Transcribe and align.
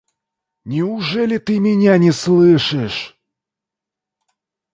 Неужели 0.65 1.37
ты 1.37 1.59
меня 1.59 1.99
не 1.99 2.11
слышишь? 2.11 3.15